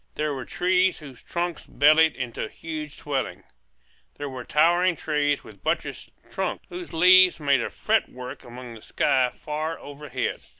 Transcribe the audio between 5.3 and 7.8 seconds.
with buttressed trunks, whose leaves made a